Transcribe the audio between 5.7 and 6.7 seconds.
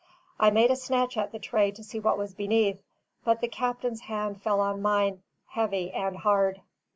and hard.